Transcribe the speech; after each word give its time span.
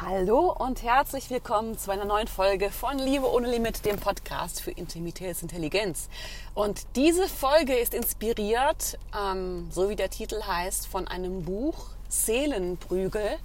Hallo 0.00 0.54
und 0.56 0.84
herzlich 0.84 1.28
willkommen 1.28 1.76
zu 1.76 1.90
einer 1.90 2.04
neuen 2.04 2.28
Folge 2.28 2.70
von 2.70 3.00
Liebe 3.00 3.28
ohne 3.28 3.50
Limit, 3.50 3.84
dem 3.84 3.96
Podcast 3.96 4.62
für 4.62 4.70
Intimitätsintelligenz. 4.70 6.08
Und 6.54 6.86
diese 6.94 7.26
Folge 7.26 7.74
ist 7.74 7.94
inspiriert, 7.94 8.96
ähm, 9.12 9.66
so 9.72 9.88
wie 9.88 9.96
der 9.96 10.08
Titel 10.08 10.40
heißt, 10.40 10.86
von 10.86 11.08
einem 11.08 11.42
Buch 11.42 11.86
Seelenprügel. 12.08 13.38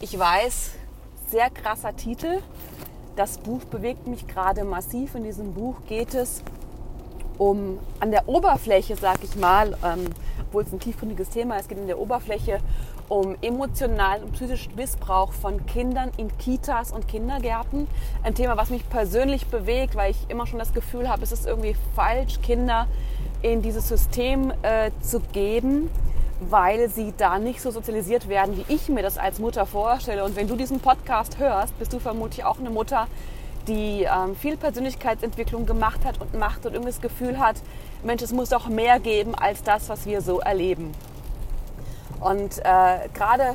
Ich 0.00 0.18
weiß, 0.18 0.72
sehr 1.30 1.48
krasser 1.50 1.94
Titel. 1.94 2.40
Das 3.14 3.38
Buch 3.38 3.62
bewegt 3.62 4.08
mich 4.08 4.26
gerade 4.26 4.64
massiv. 4.64 5.14
In 5.14 5.22
diesem 5.22 5.54
Buch 5.54 5.76
geht 5.86 6.12
es 6.14 6.42
um 7.38 7.78
an 8.00 8.10
der 8.10 8.28
Oberfläche, 8.28 8.96
sag 8.96 9.22
ich 9.22 9.36
mal, 9.36 9.78
ähm, 9.84 10.06
obwohl 10.40 10.64
es 10.64 10.72
ein 10.72 10.80
tiefgründiges 10.80 11.30
Thema 11.30 11.56
ist, 11.56 11.68
geht 11.68 11.78
in 11.78 11.86
der 11.86 12.00
Oberfläche 12.00 12.58
um 13.08 13.36
emotionalen 13.42 14.24
und 14.24 14.32
psychischen 14.32 14.74
Missbrauch 14.74 15.32
von 15.32 15.64
Kindern 15.66 16.10
in 16.16 16.36
Kitas 16.38 16.92
und 16.92 17.08
Kindergärten. 17.08 17.86
Ein 18.22 18.34
Thema, 18.34 18.56
was 18.56 18.70
mich 18.70 18.88
persönlich 18.88 19.46
bewegt, 19.46 19.94
weil 19.94 20.10
ich 20.10 20.18
immer 20.28 20.46
schon 20.46 20.58
das 20.58 20.72
Gefühl 20.72 21.08
habe, 21.08 21.22
es 21.22 21.32
ist 21.32 21.46
irgendwie 21.46 21.76
falsch, 21.94 22.40
Kinder 22.42 22.86
in 23.42 23.62
dieses 23.62 23.88
System 23.88 24.52
äh, 24.62 24.90
zu 25.00 25.20
geben, 25.20 25.90
weil 26.40 26.88
sie 26.88 27.12
da 27.16 27.38
nicht 27.38 27.60
so 27.60 27.70
sozialisiert 27.70 28.28
werden, 28.28 28.56
wie 28.56 28.72
ich 28.72 28.88
mir 28.88 29.02
das 29.02 29.18
als 29.18 29.38
Mutter 29.38 29.66
vorstelle. 29.66 30.24
Und 30.24 30.36
wenn 30.36 30.48
du 30.48 30.56
diesen 30.56 30.80
Podcast 30.80 31.38
hörst, 31.38 31.78
bist 31.78 31.92
du 31.92 31.98
vermutlich 31.98 32.44
auch 32.44 32.58
eine 32.58 32.70
Mutter, 32.70 33.06
die 33.68 34.02
ähm, 34.02 34.36
viel 34.36 34.56
Persönlichkeitsentwicklung 34.56 35.66
gemacht 35.66 36.04
hat 36.04 36.20
und 36.20 36.34
macht 36.38 36.66
und 36.66 36.72
irgendwie 36.72 36.90
das 36.90 37.00
Gefühl 37.00 37.38
hat, 37.38 37.56
Mensch, 38.02 38.22
es 38.22 38.32
muss 38.32 38.50
doch 38.50 38.68
mehr 38.68 39.00
geben 39.00 39.34
als 39.34 39.62
das, 39.62 39.88
was 39.88 40.06
wir 40.06 40.20
so 40.20 40.40
erleben. 40.40 40.92
Und 42.24 42.58
äh, 42.60 43.10
gerade 43.12 43.54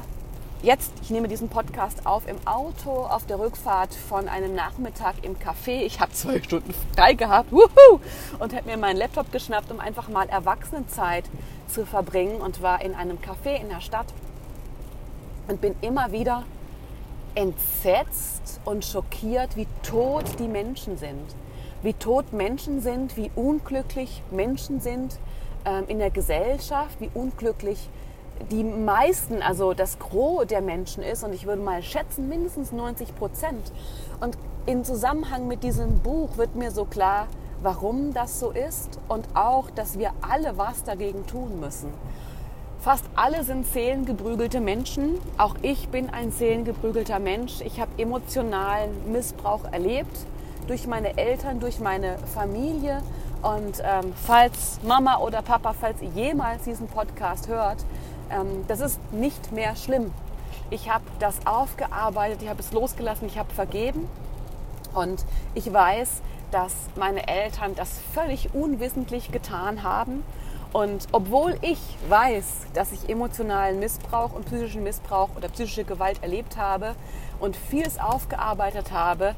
jetzt, 0.62 0.92
ich 1.02 1.10
nehme 1.10 1.28
diesen 1.28 1.50
Podcast 1.50 2.06
auf 2.06 2.28
im 2.28 2.36
Auto 2.46 2.92
auf 2.92 3.26
der 3.26 3.40
Rückfahrt 3.40 3.96
von 3.96 4.28
einem 4.28 4.54
Nachmittag 4.54 5.16
im 5.24 5.38
Café. 5.40 5.82
Ich 5.82 6.00
habe 6.00 6.12
zwei 6.12 6.40
Stunden 6.40 6.76
frei 6.96 7.16
gehabt 7.16 7.52
wuhu, 7.52 8.00
und 8.38 8.56
habe 8.56 8.70
mir 8.70 8.78
meinen 8.78 8.98
Laptop 8.98 9.32
geschnappt, 9.32 9.72
um 9.72 9.80
einfach 9.80 10.08
mal 10.08 10.30
Erwachsenenzeit 10.30 11.26
zu 11.68 11.84
verbringen 11.88 12.42
und 12.42 12.62
war 12.62 12.84
in 12.84 12.94
einem 12.94 13.18
Café 13.18 13.60
in 13.60 13.70
der 13.70 13.82
Stadt 13.82 14.06
und 15.48 15.62
bin 15.62 15.74
immer 15.82 16.12
wieder 16.12 16.44
entsetzt 17.34 18.62
und 18.66 18.86
schockiert, 18.86 19.56
wie 19.56 19.66
tot 19.82 20.26
die 20.38 20.48
Menschen 20.48 20.96
sind. 20.96 21.26
Wie 21.82 21.94
tot 21.94 22.34
Menschen 22.34 22.82
sind, 22.82 23.18
wie 23.18 23.32
unglücklich 23.34 24.22
Menschen 24.30 24.80
sind 24.80 25.18
ähm, 25.66 25.86
in 25.88 25.98
der 25.98 26.12
Gesellschaft, 26.12 27.02
wie 27.02 27.10
unglücklich 27.16 27.90
die 28.52 28.64
meisten, 28.64 29.42
also 29.42 29.74
das 29.74 30.00
Gros 30.00 30.48
der 30.48 30.62
Menschen 30.62 31.04
ist, 31.04 31.24
und 31.24 31.34
ich 31.34 31.46
würde 31.46 31.62
mal 31.62 31.84
schätzen, 31.84 32.30
mindestens 32.30 32.72
90 32.72 33.16
Prozent. 33.16 33.72
Und 34.20 34.38
in 34.66 34.84
Zusammenhang 34.84 35.48
mit 35.48 35.64
diesem 35.64 36.00
Buch 36.00 36.38
wird 36.38 36.56
mir 36.56 36.72
so 36.72 36.86
klar, 36.86 37.28
warum 37.62 38.14
das 38.14 38.40
so 38.40 38.52
ist 38.52 39.00
und 39.08 39.28
auch, 39.34 39.70
dass 39.72 40.00
wir 40.00 40.12
alle 40.22 40.58
was 40.58 40.84
dagegen 40.84 41.26
tun 41.28 41.60
müssen. 41.60 41.94
Fast 42.80 43.04
alle 43.16 43.44
sind 43.44 43.66
seelengeprügelte 43.66 44.62
Menschen. 44.62 45.20
Auch 45.38 45.56
ich 45.62 45.90
bin 45.90 46.10
ein 46.10 46.32
seelengeprügelter 46.32 47.20
Mensch. 47.20 47.60
Ich 47.62 47.82
habe 47.82 47.92
emotionalen 47.98 49.12
Missbrauch 49.12 49.66
erlebt 49.70 50.16
durch 50.68 50.88
meine 50.88 51.18
Eltern, 51.18 51.60
durch 51.60 51.80
meine 51.80 52.18
Familie. 52.34 53.02
Und 53.42 53.82
ähm, 53.84 54.14
falls 54.16 54.80
Mama 54.84 55.18
oder 55.18 55.42
Papa, 55.42 55.74
falls 55.74 56.02
ihr 56.02 56.10
jemals 56.10 56.64
diesen 56.64 56.88
Podcast 56.88 57.50
hört, 57.50 57.86
ähm, 58.32 58.66
das 58.68 58.80
ist 58.80 59.00
nicht 59.12 59.52
mehr 59.52 59.76
schlimm. 59.76 60.12
Ich 60.70 60.90
habe 60.90 61.04
das 61.20 61.46
aufgearbeitet, 61.46 62.42
ich 62.42 62.50
habe 62.50 62.60
es 62.60 62.72
losgelassen, 62.72 63.28
ich 63.28 63.38
habe 63.38 63.54
vergeben. 63.54 64.08
Und 64.94 65.26
ich 65.56 65.72
weiß, 65.72 66.22
dass 66.52 66.74
meine 66.96 67.28
Eltern 67.28 67.76
das 67.76 67.90
völlig 68.14 68.54
unwissentlich 68.54 69.32
getan 69.32 69.84
haben. 69.84 70.24
Und 70.72 71.08
obwohl 71.12 71.58
ich 71.62 71.80
weiß, 72.10 72.46
dass 72.74 72.92
ich 72.92 73.10
emotionalen 73.10 73.80
Missbrauch 73.80 74.34
und 74.34 74.46
psychischen 74.46 74.84
Missbrauch 74.84 75.30
oder 75.36 75.50
psychische 75.50 75.84
Gewalt 75.84 76.22
erlebt 76.22 76.58
habe 76.58 76.96
und 77.40 77.56
vieles 77.56 78.00
aufgearbeitet 78.00 78.92
habe, 78.92 79.34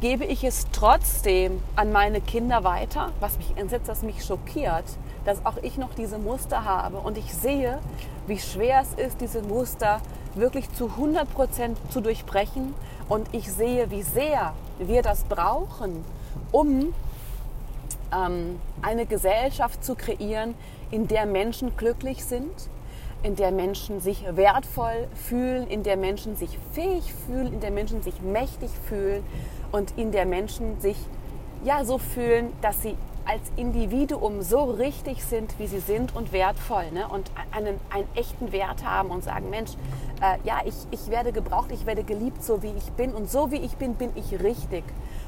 gebe 0.00 0.24
ich 0.24 0.44
es 0.44 0.66
trotzdem 0.72 1.62
an 1.76 1.92
meine 1.92 2.20
Kinder 2.20 2.64
weiter, 2.64 3.12
was 3.20 3.36
mich 3.36 3.56
entsetzt, 3.56 3.88
was 3.88 4.02
mich 4.02 4.24
schockiert, 4.24 4.84
dass 5.28 5.44
auch 5.44 5.58
ich 5.60 5.76
noch 5.76 5.92
diese 5.94 6.18
Muster 6.18 6.64
habe. 6.64 6.96
Und 6.96 7.18
ich 7.18 7.34
sehe, 7.34 7.80
wie 8.26 8.38
schwer 8.38 8.80
es 8.80 8.94
ist, 8.94 9.20
diese 9.20 9.42
Muster 9.42 10.00
wirklich 10.34 10.72
zu 10.72 10.86
100 10.86 11.30
Prozent 11.30 11.78
zu 11.90 12.00
durchbrechen. 12.00 12.74
Und 13.10 13.34
ich 13.34 13.52
sehe, 13.52 13.90
wie 13.90 14.00
sehr 14.00 14.54
wir 14.78 15.02
das 15.02 15.24
brauchen, 15.24 16.02
um 16.50 16.94
ähm, 18.10 18.58
eine 18.80 19.04
Gesellschaft 19.04 19.84
zu 19.84 19.96
kreieren, 19.96 20.54
in 20.90 21.08
der 21.08 21.26
Menschen 21.26 21.76
glücklich 21.76 22.24
sind, 22.24 22.70
in 23.22 23.36
der 23.36 23.50
Menschen 23.50 24.00
sich 24.00 24.24
wertvoll 24.34 25.08
fühlen, 25.14 25.66
in 25.66 25.82
der 25.82 25.98
Menschen 25.98 26.36
sich 26.36 26.58
fähig 26.72 27.12
fühlen, 27.26 27.52
in 27.52 27.60
der 27.60 27.70
Menschen 27.70 28.00
sich 28.00 28.22
mächtig 28.22 28.70
fühlen 28.88 29.22
und 29.72 29.92
in 29.98 30.10
der 30.10 30.24
Menschen 30.24 30.80
sich 30.80 30.96
ja 31.64 31.84
so 31.84 31.98
fühlen, 31.98 32.50
dass 32.62 32.80
sie 32.80 32.96
als 33.28 33.42
Individuum 33.56 34.40
so 34.40 34.64
richtig 34.64 35.22
sind, 35.22 35.58
wie 35.58 35.66
sie 35.66 35.80
sind 35.80 36.16
und 36.16 36.32
wertvoll 36.32 36.90
ne? 36.92 37.06
und 37.08 37.30
einen, 37.50 37.78
einen 37.90 38.08
echten 38.14 38.52
Wert 38.52 38.84
haben 38.86 39.10
und 39.10 39.22
sagen, 39.22 39.50
Mensch, 39.50 39.72
äh, 40.22 40.38
ja, 40.44 40.60
ich, 40.64 40.74
ich 40.90 41.10
werde 41.10 41.30
gebraucht, 41.32 41.70
ich 41.70 41.84
werde 41.84 42.04
geliebt, 42.04 42.42
so 42.42 42.62
wie 42.62 42.72
ich 42.72 42.90
bin 42.92 43.12
und 43.12 43.30
so 43.30 43.50
wie 43.50 43.58
ich 43.58 43.76
bin, 43.76 43.94
bin 43.94 44.10
ich 44.14 44.40
richtig. 44.42 44.82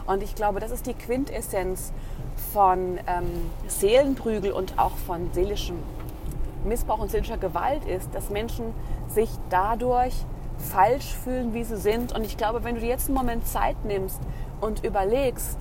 Und 0.06 0.22
ich 0.22 0.34
glaube, 0.34 0.60
das 0.60 0.71
ist 0.71 0.87
die 0.87 0.94
Quintessenz 0.94 1.93
von 2.55 2.99
ähm, 3.06 3.50
Seelenprügel 3.66 4.53
und 4.53 4.78
auch 4.78 4.97
von 4.97 5.31
seelischem 5.34 5.77
Missbrauch 6.65 7.00
und 7.00 7.10
seelischer 7.10 7.39
Gewalt 7.39 7.84
ist, 7.84 8.15
dass 8.15 8.31
Menschen 8.31 8.72
sich 9.09 9.31
dadurch 9.50 10.15
falsch 10.56 11.15
fühlen, 11.15 11.53
wie 11.53 11.65
sie 11.65 11.77
sind. 11.77 12.15
Und 12.15 12.25
ich 12.25 12.39
glaube, 12.39 12.65
wenn 12.65 12.77
du 12.77 12.81
dir 12.81 12.89
jetzt 12.89 13.09
einen 13.09 13.16
Moment 13.16 13.47
Zeit 13.47 13.84
nimmst 13.84 14.21
und 14.60 14.84
überlegst, 14.84 15.59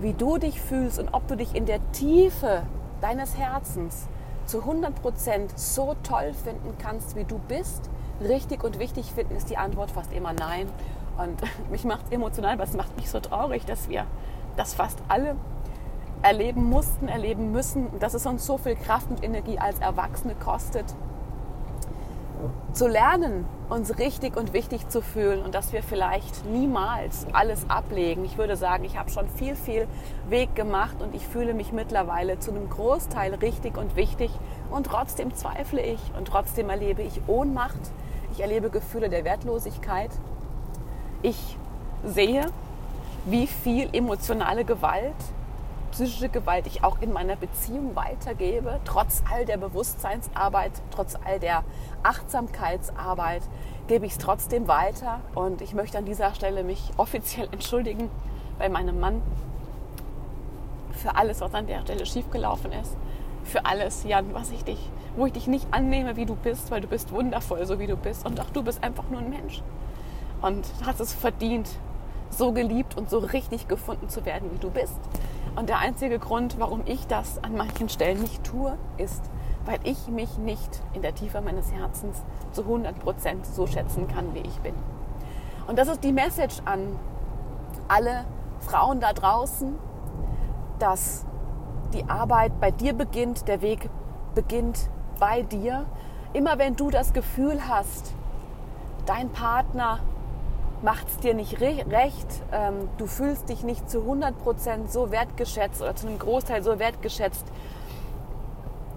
wie 0.00 0.12
du 0.12 0.38
dich 0.38 0.60
fühlst 0.60 0.98
und 0.98 1.08
ob 1.12 1.26
du 1.28 1.36
dich 1.36 1.54
in 1.54 1.66
der 1.66 1.80
Tiefe 1.92 2.62
deines 3.00 3.36
Herzens 3.36 4.06
zu 4.46 4.60
100 4.60 4.94
Prozent 5.02 5.58
so 5.58 5.94
toll 6.02 6.32
finden 6.32 6.76
kannst, 6.78 7.16
wie 7.16 7.24
du 7.24 7.38
bist, 7.48 7.90
richtig 8.20 8.64
und 8.64 8.78
wichtig 8.78 9.12
finden, 9.12 9.36
ist 9.36 9.50
die 9.50 9.56
Antwort 9.56 9.90
fast 9.90 10.12
immer 10.12 10.32
nein. 10.32 10.68
Und 11.18 11.40
mich 11.70 11.84
macht 11.84 12.06
es 12.06 12.12
emotional, 12.12 12.58
es 12.60 12.74
macht 12.74 12.96
mich 12.96 13.10
so 13.10 13.20
traurig, 13.20 13.64
dass 13.66 13.88
wir 13.88 14.06
das 14.56 14.74
fast 14.74 14.98
alle 15.08 15.36
erleben 16.22 16.64
mussten, 16.64 17.08
erleben 17.08 17.52
müssen, 17.52 17.86
dass 18.00 18.14
es 18.14 18.26
uns 18.26 18.44
so 18.44 18.58
viel 18.58 18.74
Kraft 18.74 19.08
und 19.10 19.22
Energie 19.22 19.58
als 19.58 19.78
Erwachsene 19.78 20.34
kostet, 20.34 20.84
zu 22.72 22.86
lernen, 22.86 23.46
uns 23.68 23.98
richtig 23.98 24.36
und 24.36 24.52
wichtig 24.52 24.88
zu 24.88 25.00
fühlen 25.02 25.42
und 25.42 25.54
dass 25.54 25.72
wir 25.72 25.82
vielleicht 25.82 26.44
niemals 26.46 27.26
alles 27.32 27.68
ablegen. 27.68 28.24
Ich 28.24 28.38
würde 28.38 28.56
sagen, 28.56 28.84
ich 28.84 28.98
habe 28.98 29.10
schon 29.10 29.28
viel, 29.28 29.56
viel 29.56 29.86
Weg 30.28 30.54
gemacht 30.54 30.96
und 31.00 31.14
ich 31.14 31.26
fühle 31.26 31.54
mich 31.54 31.72
mittlerweile 31.72 32.38
zu 32.38 32.50
einem 32.50 32.68
Großteil 32.68 33.34
richtig 33.34 33.76
und 33.76 33.96
wichtig 33.96 34.30
und 34.70 34.86
trotzdem 34.86 35.34
zweifle 35.34 35.82
ich 35.82 36.00
und 36.16 36.28
trotzdem 36.28 36.70
erlebe 36.70 37.02
ich 37.02 37.20
Ohnmacht. 37.26 37.80
Ich 38.32 38.40
erlebe 38.40 38.70
Gefühle 38.70 39.08
der 39.08 39.24
Wertlosigkeit. 39.24 40.10
Ich 41.22 41.56
sehe, 42.04 42.46
wie 43.24 43.46
viel 43.46 43.88
emotionale 43.92 44.64
Gewalt 44.64 45.16
psychische 45.98 46.28
Gewalt 46.28 46.68
ich 46.68 46.84
auch 46.84 47.00
in 47.00 47.12
meiner 47.12 47.34
Beziehung 47.34 47.96
weitergebe, 47.96 48.78
trotz 48.84 49.24
all 49.32 49.44
der 49.44 49.56
Bewusstseinsarbeit, 49.56 50.70
trotz 50.92 51.16
all 51.24 51.40
der 51.40 51.64
Achtsamkeitsarbeit, 52.04 53.42
gebe 53.88 54.06
ich 54.06 54.12
es 54.12 54.18
trotzdem 54.18 54.68
weiter. 54.68 55.18
Und 55.34 55.60
ich 55.60 55.74
möchte 55.74 55.98
an 55.98 56.04
dieser 56.04 56.32
Stelle 56.36 56.62
mich 56.62 56.92
offiziell 56.98 57.48
entschuldigen 57.52 58.10
bei 58.60 58.68
meinem 58.68 59.00
Mann 59.00 59.22
für 60.92 61.16
alles, 61.16 61.40
was 61.40 61.52
an 61.52 61.66
der 61.66 61.80
Stelle 61.80 62.06
schiefgelaufen 62.06 62.70
ist. 62.70 62.96
Für 63.42 63.64
alles, 63.64 64.04
Jan, 64.04 64.32
was 64.34 64.52
ich 64.52 64.62
dich, 64.62 64.78
wo 65.16 65.26
ich 65.26 65.32
dich 65.32 65.48
nicht 65.48 65.66
annehme, 65.72 66.14
wie 66.14 66.26
du 66.26 66.36
bist, 66.36 66.70
weil 66.70 66.80
du 66.80 66.86
bist 66.86 67.10
wundervoll, 67.10 67.66
so 67.66 67.80
wie 67.80 67.88
du 67.88 67.96
bist. 67.96 68.24
Und 68.24 68.40
auch 68.40 68.50
du 68.50 68.62
bist 68.62 68.84
einfach 68.84 69.08
nur 69.10 69.18
ein 69.18 69.30
Mensch. 69.30 69.62
Und 70.42 70.64
hast 70.86 71.00
es 71.00 71.12
verdient, 71.12 71.68
so 72.30 72.52
geliebt 72.52 72.96
und 72.96 73.10
so 73.10 73.18
richtig 73.18 73.66
gefunden 73.66 74.08
zu 74.08 74.24
werden, 74.24 74.48
wie 74.52 74.58
du 74.58 74.70
bist. 74.70 74.94
Und 75.58 75.68
der 75.68 75.80
einzige 75.80 76.20
Grund, 76.20 76.60
warum 76.60 76.82
ich 76.84 77.08
das 77.08 77.42
an 77.42 77.56
manchen 77.56 77.88
Stellen 77.88 78.20
nicht 78.20 78.44
tue, 78.44 78.78
ist, 78.96 79.28
weil 79.64 79.80
ich 79.82 80.06
mich 80.06 80.38
nicht 80.38 80.80
in 80.92 81.02
der 81.02 81.16
Tiefe 81.16 81.40
meines 81.40 81.72
Herzens 81.72 82.22
zu 82.52 82.62
100 82.62 83.00
Prozent 83.00 83.44
so 83.44 83.66
schätzen 83.66 84.06
kann, 84.06 84.34
wie 84.34 84.38
ich 84.38 84.56
bin. 84.60 84.74
Und 85.66 85.76
das 85.76 85.88
ist 85.88 86.04
die 86.04 86.12
Message 86.12 86.58
an 86.64 86.96
alle 87.88 88.24
Frauen 88.60 89.00
da 89.00 89.12
draußen, 89.12 89.74
dass 90.78 91.26
die 91.92 92.08
Arbeit 92.08 92.60
bei 92.60 92.70
dir 92.70 92.92
beginnt, 92.92 93.48
der 93.48 93.60
Weg 93.60 93.90
beginnt 94.36 94.88
bei 95.18 95.42
dir. 95.42 95.86
Immer 96.34 96.58
wenn 96.58 96.76
du 96.76 96.88
das 96.88 97.12
Gefühl 97.12 97.66
hast, 97.66 98.14
dein 99.06 99.30
Partner 99.30 99.98
macht 100.82 101.08
es 101.08 101.16
dir 101.18 101.34
nicht 101.34 101.60
recht, 101.60 102.26
ähm, 102.52 102.88
du 102.98 103.06
fühlst 103.06 103.48
dich 103.48 103.64
nicht 103.64 103.90
zu 103.90 104.00
100% 104.00 104.88
so 104.88 105.10
wertgeschätzt 105.10 105.82
oder 105.82 105.96
zu 105.96 106.06
einem 106.06 106.18
Großteil 106.18 106.62
so 106.62 106.78
wertgeschätzt, 106.78 107.44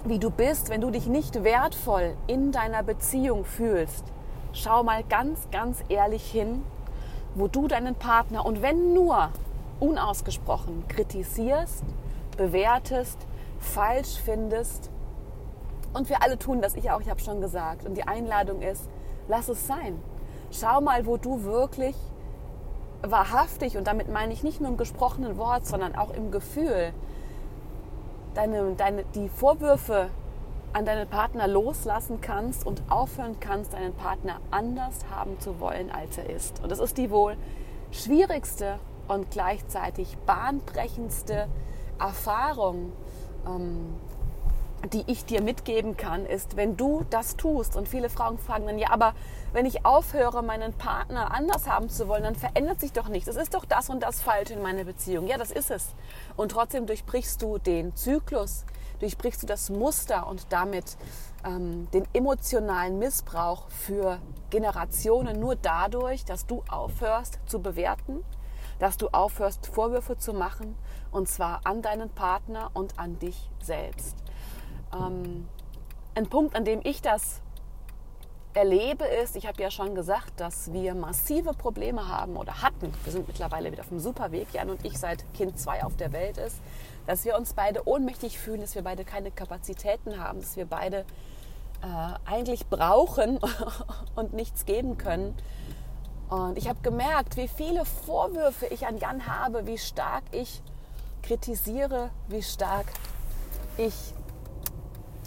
wie 0.06 0.20
du 0.20 0.30
bist, 0.30 0.70
wenn 0.70 0.82
du 0.82 0.90
dich 0.90 1.08
nicht 1.08 1.44
wertvoll 1.44 2.16
in 2.28 2.52
deiner 2.52 2.84
Beziehung 2.84 3.46
fühlst, 3.46 4.06
schau 4.54 4.84
mal 4.84 5.04
ganz, 5.04 5.48
ganz 5.52 5.84
ehrlich 5.90 6.30
hin, 6.30 6.64
wo 7.36 7.48
du 7.48 7.68
deinen 7.68 7.96
Partner 7.96 8.46
und 8.46 8.62
wenn 8.62 8.94
nur 8.94 9.30
unausgesprochen 9.80 10.88
kritisierst, 10.88 11.84
bewertest, 12.38 13.18
falsch 13.60 14.20
findest. 14.24 14.90
Und 15.94 16.10
wir 16.10 16.24
alle 16.24 16.38
tun 16.38 16.62
das, 16.62 16.76
ich 16.76 16.90
auch, 16.92 17.02
ich 17.02 17.10
habe 17.10 17.20
schon 17.20 17.42
gesagt. 17.42 17.86
Und 17.86 17.96
die 17.96 18.08
Einladung 18.08 18.62
ist, 18.62 18.90
lass 19.28 19.50
es 19.50 19.68
sein. 19.68 20.02
Schau 20.52 20.82
mal, 20.82 21.06
wo 21.06 21.18
du 21.18 21.44
wirklich 21.44 21.96
wahrhaftig, 23.02 23.78
und 23.78 23.88
damit 23.88 24.10
meine 24.10 24.34
ich 24.34 24.44
nicht 24.44 24.62
nur 24.62 24.70
im 24.70 24.78
gesprochenen 24.78 25.38
Wort, 25.38 25.66
sondern 25.66 25.96
auch 25.96 26.12
im 26.12 26.30
Gefühl, 26.32 26.94
deine, 28.34 28.74
deine, 28.76 29.04
die 29.16 29.30
Vorwürfe 29.30 30.10
an 30.74 30.86
deinen 30.86 31.08
Partner 31.08 31.48
loslassen 31.48 32.22
kannst 32.22 32.66
und 32.66 32.82
aufhören 32.90 33.40
kannst, 33.40 33.74
deinen 33.74 33.94
Partner 33.94 34.40
anders 34.52 35.06
haben 35.10 35.40
zu 35.40 35.60
wollen, 35.60 35.92
als 35.92 36.18
er 36.18 36.30
ist. 36.30 36.62
Und 36.64 36.72
das 36.72 36.80
ist 36.80 36.98
die 36.98 37.12
wohl 37.12 37.36
schwierigste 37.92 38.80
und 39.08 39.32
gleichzeitig 39.32 40.18
bahnbrechendste 40.26 41.48
Erfahrung, 42.00 42.94
ähm, 43.46 43.96
die 44.90 45.04
ich 45.08 45.26
dir 45.26 45.42
mitgeben 45.42 45.96
kann, 45.98 46.26
ist, 46.26 46.56
wenn 46.56 46.76
du 46.78 47.06
das 47.10 47.38
tust, 47.38 47.76
und 47.76 47.88
viele 47.88 48.10
Frauen 48.10 48.38
fragen 48.38 48.66
dann, 48.66 48.80
ja, 48.80 48.90
aber 48.92 49.14
wenn 49.54 49.66
ich 49.66 49.86
aufhöre, 49.86 50.44
meinen 50.44 50.74
Partner 50.74 51.34
anders 51.34 51.68
haben 51.68 51.90
zu 51.90 52.08
wollen, 52.08 52.24
dann 52.24 52.36
verändert 52.36 52.80
sich 52.80 52.94
doch 52.94 53.10
nichts. 53.10 53.28
Es 53.28 53.36
ist 53.36 53.54
doch 53.54 53.66
das 53.66 53.90
und 53.90 54.02
das 54.02 54.22
falsch 54.22 54.50
in 54.50 54.62
meiner 54.62 54.86
Beziehung. 54.86 55.28
Ja, 55.28 55.38
das 55.38 55.52
ist 55.52 55.72
es. 55.72 55.94
Und 56.36 56.52
trotzdem 56.52 56.86
durchbrichst 56.86 57.42
du 57.42 57.58
den 57.58 57.96
Zyklus, 57.96 58.66
durchbrichst 59.00 59.44
du 59.44 59.48
das 59.48 59.70
Muster 59.70 60.28
und 60.28 60.48
damit 60.50 60.98
ähm, 61.46 61.90
den 61.92 62.08
emotionalen 62.14 62.98
Missbrauch 62.98 63.70
für 63.70 64.20
Generationen 64.50 65.40
nur 65.40 65.56
dadurch, 65.56 66.24
dass 66.24 66.46
du 66.46 66.64
aufhörst 66.70 67.40
zu 67.46 67.62
bewerten, 67.62 68.24
dass 68.80 68.98
du 68.98 69.10
aufhörst, 69.10 69.68
Vorwürfe 69.68 70.18
zu 70.18 70.34
machen, 70.34 70.76
und 71.12 71.28
zwar 71.28 71.62
an 71.66 71.82
deinen 71.82 72.10
Partner 72.10 72.72
und 72.74 72.98
an 72.98 73.20
dich 73.20 73.50
selbst. 73.62 74.16
Ähm, 74.94 75.48
ein 76.16 76.28
Punkt, 76.28 76.56
an 76.56 76.66
dem 76.66 76.82
ich 76.84 77.02
das 77.02 77.42
erlebe, 78.54 79.06
ist, 79.06 79.36
ich 79.36 79.48
habe 79.48 79.62
ja 79.62 79.72
schon 79.72 79.96
gesagt, 79.96 80.40
dass 80.40 80.74
wir 80.74 80.94
massive 80.94 81.54
Probleme 81.54 82.08
haben 82.08 82.36
oder 82.36 82.62
hatten. 82.62 82.94
Wir 83.04 83.14
sind 83.14 83.28
mittlerweile 83.28 83.72
wieder 83.72 83.82
auf 83.82 83.90
dem 83.90 84.00
Superweg, 84.00 84.48
Jan 84.54 84.70
und 84.70 84.84
ich 84.86 84.98
seit 85.00 85.24
Kind 85.34 85.58
2 85.58 85.86
auf 85.86 85.96
der 85.96 86.12
Welt 86.12 86.38
ist, 86.38 86.58
dass 87.08 87.24
wir 87.24 87.38
uns 87.38 87.54
beide 87.54 87.88
ohnmächtig 87.88 88.38
fühlen, 88.38 88.62
dass 88.62 88.76
wir 88.76 88.84
beide 88.84 89.06
keine 89.06 89.32
Kapazitäten 89.32 90.22
haben, 90.22 90.42
dass 90.42 90.58
wir 90.58 90.66
beide 90.66 91.06
äh, 91.82 92.30
eigentlich 92.30 92.68
brauchen 92.68 93.40
und 94.16 94.34
nichts 94.34 94.66
geben 94.66 94.98
können. 94.98 95.36
Und 96.30 96.58
ich 96.58 96.70
habe 96.70 96.80
gemerkt, 96.82 97.38
wie 97.38 97.48
viele 97.48 97.86
Vorwürfe 97.86 98.66
ich 98.68 98.86
an 98.86 98.98
Jan 98.98 99.28
habe, 99.28 99.66
wie 99.66 99.78
stark 99.78 100.24
ich 100.32 100.62
kritisiere, 101.24 102.10
wie 102.28 102.42
stark 102.42 102.86
ich 103.78 103.94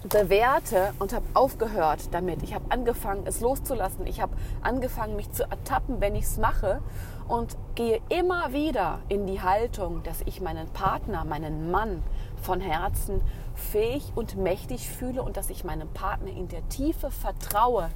bewährte 0.08 0.92
und 0.98 1.12
habe 1.12 1.24
aufgehört 1.34 2.08
damit. 2.12 2.42
Ich 2.42 2.54
habe 2.54 2.64
angefangen, 2.70 3.26
es 3.26 3.40
loszulassen. 3.40 4.06
Ich 4.06 4.20
habe 4.20 4.36
angefangen, 4.62 5.16
mich 5.16 5.30
zu 5.32 5.44
ertappen, 5.44 6.00
wenn 6.00 6.14
ich 6.14 6.24
es 6.24 6.36
mache 6.36 6.80
und 7.26 7.56
gehe 7.74 8.00
immer 8.10 8.52
wieder 8.52 9.00
in 9.08 9.26
die 9.26 9.40
Haltung, 9.40 10.02
dass 10.02 10.20
ich 10.26 10.40
meinen 10.40 10.68
Partner, 10.68 11.24
meinen 11.24 11.70
Mann 11.70 12.02
von 12.42 12.60
Herzen 12.60 13.22
fähig 13.54 14.12
und 14.14 14.36
mächtig 14.36 14.88
fühle 14.88 15.22
und 15.22 15.36
dass 15.36 15.48
ich 15.48 15.64
meinem 15.64 15.88
Partner 15.88 16.30
in 16.30 16.48
der 16.48 16.68
Tiefe 16.68 17.10
vertraue, 17.10 17.90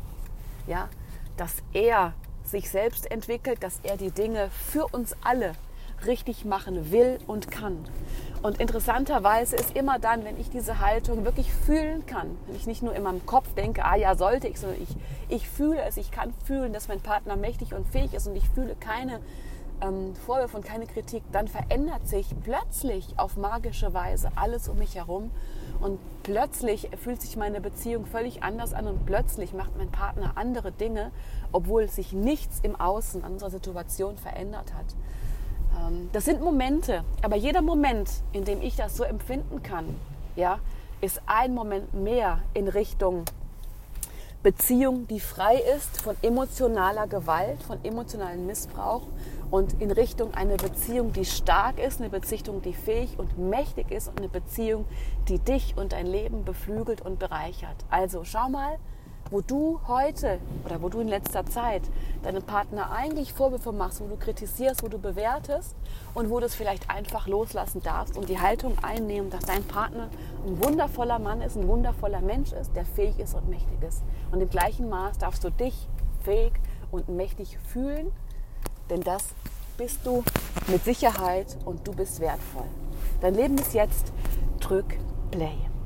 ja, 0.67 0.89
dass 1.37 1.57
er 1.73 2.15
sich 2.45 2.71
selbst 2.71 3.11
entwickelt, 3.11 3.63
dass 3.63 3.81
er 3.83 3.97
die 3.97 4.11
Dinge 4.11 4.49
für 4.51 4.87
uns 4.87 5.15
alle 5.23 5.53
richtig 6.07 6.45
machen 6.45 6.91
will 6.91 7.19
und 7.27 7.51
kann. 7.51 7.85
Und 8.43 8.61
interessanterweise 8.61 9.57
ist 9.57 9.77
immer 9.77 9.99
dann, 9.99 10.25
wenn 10.25 10.39
ich 10.39 10.49
diese 10.49 10.79
Haltung 10.79 11.25
wirklich 11.25 11.53
fühlen 11.53 12.07
kann, 12.07 12.37
wenn 12.47 12.55
ich 12.55 12.67
nicht 12.67 12.83
nur 12.83 12.95
in 12.95 13.03
meinem 13.03 13.27
Kopf 13.27 13.53
denke, 13.55 13.85
ah 13.85 13.97
ja, 13.97 14.15
sollte 14.15 14.47
ich, 14.47 14.61
sondern 14.61 14.81
ich, 14.81 14.97
ich 15.29 15.49
fühle 15.49 15.83
es, 15.83 15.97
ich 15.97 16.13
kann 16.13 16.33
fühlen, 16.45 16.73
dass 16.73 16.87
mein 16.87 17.01
Partner 17.01 17.37
mächtig 17.37 17.75
und 17.75 17.87
fähig 17.89 18.15
ist 18.15 18.29
und 18.29 18.37
ich 18.37 18.49
fühle 18.49 18.77
keine 18.77 19.21
ähm, 19.81 20.15
Vorwürfe 20.27 20.57
und 20.57 20.65
keine 20.65 20.87
Kritik, 20.87 21.23
dann 21.33 21.49
verändert 21.49 22.07
sich 22.07 22.29
plötzlich 22.45 23.07
auf 23.17 23.37
magische 23.37 23.93
Weise 23.93 24.31
alles 24.37 24.69
um 24.69 24.79
mich 24.79 24.95
herum 24.95 25.31
und 25.81 25.99
plötzlich 26.23 26.91
fühlt 27.03 27.21
sich 27.21 27.37
meine 27.37 27.61
Beziehung 27.61 28.07
völlig 28.07 28.43
anders 28.43 28.73
an 28.73 28.87
und 28.87 29.05
plötzlich 29.05 29.53
macht 29.53 29.77
mein 29.77 29.91
Partner 29.91 30.33
andere 30.37 30.71
Dinge, 30.73 31.11
obwohl 31.51 31.89
sich 31.89 32.13
nichts 32.13 32.61
im 32.63 32.77
Außen 32.77 33.25
an 33.25 33.33
unserer 33.33 33.51
Situation 33.51 34.17
verändert 34.17 34.75
hat. 34.75 34.87
Ähm, 35.87 36.11
das 36.13 36.25
sind 36.25 36.41
Momente, 36.43 37.05
aber 37.23 37.37
jeder 37.37 37.63
Moment, 37.63 38.11
in 38.33 38.45
dem 38.45 38.63
ich 38.63 38.77
das 38.77 38.97
so 38.97 39.05
empfinden 39.05 39.63
kann, 39.63 39.95
ja, 40.37 40.59
ist 41.01 41.21
ein 41.27 41.55
Moment 41.55 41.95
mehr 41.95 42.41
in 42.55 42.69
Richtung 42.69 43.25
Beziehung, 44.41 45.09
die 45.09 45.19
frei 45.19 45.57
ist 45.57 46.01
von 46.01 46.17
emotionaler 46.23 47.09
Gewalt, 47.09 47.61
von 47.65 47.85
emotionalem 47.85 48.47
Missbrauch 48.47 49.03
und 49.51 49.81
in 49.81 49.91
Richtung 49.91 50.33
eine 50.35 50.57
Beziehung, 50.57 51.13
die 51.13 51.25
stark 51.25 51.81
ist, 51.81 52.01
eine 52.01 52.09
Beziehung, 52.09 52.63
die 52.63 52.73
fähig 52.73 53.19
und 53.19 53.37
mächtig 53.37 53.91
ist 53.91 54.09
und 54.09 54.19
eine 54.19 54.29
Beziehung, 54.29 54.85
die 55.29 55.41
dich 55.41 55.75
und 55.77 55.93
dein 55.93 56.07
Leben 56.07 56.45
beflügelt 56.45 57.01
und 57.01 57.19
bereichert. 57.19 57.85
Also 57.91 58.23
schau 58.23 58.49
mal, 58.49 58.79
wo 59.31 59.41
du 59.41 59.81
heute 59.87 60.39
oder 60.65 60.83
wo 60.83 60.89
du 60.89 61.01
in 61.01 61.09
letzter 61.09 61.45
Zeit 61.47 61.83
deinem 62.23 62.43
Partner 62.43 62.91
eigentlich 62.91 63.33
Vorwürfe 63.33 63.73
machst, 63.73 64.01
wo 64.01 64.07
du 64.07 64.17
kritisierst, 64.17 64.83
wo 64.83 64.89
du 64.89 64.99
bewertest 64.99 65.77
und 66.15 66.31
wo 66.31 66.41
du 66.41 66.47
es 66.47 66.55
vielleicht 66.55 66.91
einfach 66.91 67.27
loslassen 67.27 67.83
darfst 67.83 68.17
und 68.17 68.29
die 68.29 68.41
Haltung 68.41 68.77
einnehmen, 68.83 69.31
dass 69.31 69.45
dein 69.45 69.65
Partner 69.65 70.09
ein 70.47 70.63
wundervoller 70.63 71.19
Mann 71.19 71.43
ist, 71.43 71.57
ein 71.57 71.69
wundervoller 71.69 72.21
Mensch 72.21 72.53
ist, 72.53 72.75
der 72.75 72.85
fähig 72.85 73.19
ist 73.19 73.35
und 73.35 73.49
mächtig 73.49 73.83
ist. 73.87 74.03
Und 74.33 74.41
im 74.41 74.51
gleichen 74.51 74.89
Maß 74.89 75.19
darfst 75.19 75.45
du 75.45 75.51
dich 75.51 75.89
fähig 76.23 76.53
und 76.91 77.09
mächtig 77.09 77.59
fühlen, 77.59 78.13
denn 78.91 79.03
das 79.03 79.29
bist 79.77 80.01
du 80.05 80.25
mit 80.67 80.85
Sicherheit 80.85 81.57
und 81.65 81.87
du 81.87 81.93
bist 81.93 82.21
wertvoll. 82.21 82.67
Dein 83.21 83.35
Leben 83.35 83.59
ist 83.59 83.75
jetzt, 83.75 84.13
drück 84.61 84.97
Play. 85.31 85.68